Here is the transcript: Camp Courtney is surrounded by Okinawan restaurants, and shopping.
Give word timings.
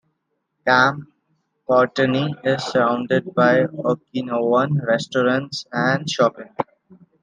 Camp 0.65 1.07
Courtney 1.67 2.33
is 2.43 2.63
surrounded 2.63 3.35
by 3.35 3.65
Okinawan 3.65 4.83
restaurants, 4.83 5.67
and 5.71 6.09
shopping. 6.09 6.49